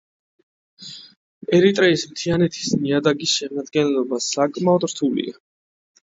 [1.57, 5.39] ერიტრეის მთიანეთის ნიადაგის შემადგენლობა საკმაოდ რთულია.